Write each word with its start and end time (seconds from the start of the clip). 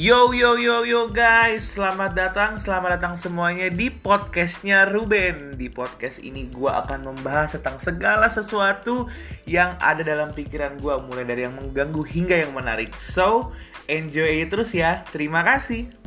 Yo 0.00 0.32
yo 0.32 0.56
yo 0.56 0.80
yo 0.88 1.12
guys, 1.12 1.76
selamat 1.76 2.16
datang, 2.16 2.56
selamat 2.56 2.96
datang 2.96 3.20
semuanya 3.20 3.68
di 3.68 3.92
podcastnya 3.92 4.88
Ruben. 4.88 5.60
Di 5.60 5.68
podcast 5.68 6.24
ini 6.24 6.48
gue 6.48 6.72
akan 6.72 7.12
membahas 7.12 7.60
tentang 7.60 7.76
segala 7.76 8.32
sesuatu 8.32 9.12
yang 9.44 9.76
ada 9.76 10.00
dalam 10.00 10.32
pikiran 10.32 10.80
gue, 10.80 10.94
mulai 11.04 11.28
dari 11.28 11.44
yang 11.44 11.52
mengganggu 11.52 12.00
hingga 12.00 12.32
yang 12.32 12.56
menarik. 12.56 12.96
So, 12.96 13.52
enjoy 13.92 14.40
terus 14.48 14.72
ya. 14.72 15.04
Terima 15.12 15.44
kasih. 15.44 15.99